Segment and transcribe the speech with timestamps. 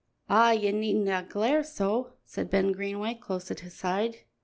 [0.31, 4.17] "Ah, ye needna glare so!" said Ben Greenway, close at his side.